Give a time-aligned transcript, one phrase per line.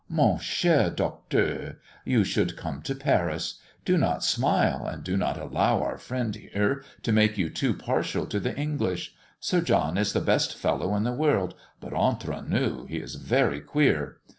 [0.09, 3.59] Mon cher Docteur, you should come to Paris.
[3.85, 8.25] Do not smile, and do not allow our friend here to make you too partial
[8.25, 9.13] to the English.
[9.39, 13.59] Sir John is the best fellow in the world, but entre nous, he is very
[13.59, 14.17] queer.